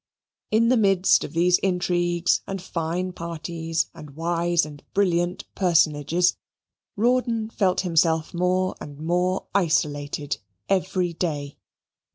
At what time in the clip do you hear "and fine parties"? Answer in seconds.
2.47-3.85